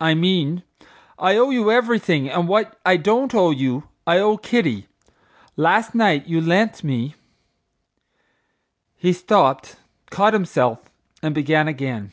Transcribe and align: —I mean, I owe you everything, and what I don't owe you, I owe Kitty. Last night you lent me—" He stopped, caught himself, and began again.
—I 0.00 0.14
mean, 0.14 0.64
I 1.16 1.36
owe 1.36 1.50
you 1.50 1.70
everything, 1.70 2.28
and 2.28 2.48
what 2.48 2.76
I 2.84 2.96
don't 2.96 3.32
owe 3.32 3.52
you, 3.52 3.84
I 4.04 4.18
owe 4.18 4.36
Kitty. 4.36 4.88
Last 5.54 5.94
night 5.94 6.26
you 6.26 6.40
lent 6.40 6.82
me—" 6.82 7.14
He 8.96 9.12
stopped, 9.12 9.76
caught 10.10 10.32
himself, 10.32 10.90
and 11.22 11.32
began 11.36 11.68
again. 11.68 12.10